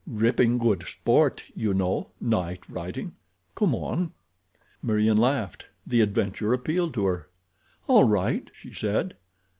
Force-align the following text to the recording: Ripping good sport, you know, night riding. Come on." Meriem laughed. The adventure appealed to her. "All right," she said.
Ripping 0.07 0.57
good 0.57 0.87
sport, 0.87 1.43
you 1.55 1.75
know, 1.75 2.09
night 2.19 2.63
riding. 2.67 3.11
Come 3.53 3.75
on." 3.75 4.13
Meriem 4.81 5.17
laughed. 5.19 5.67
The 5.85 6.01
adventure 6.01 6.53
appealed 6.53 6.95
to 6.95 7.05
her. 7.05 7.29
"All 7.87 8.05
right," 8.05 8.49
she 8.55 8.73
said. 8.73 9.15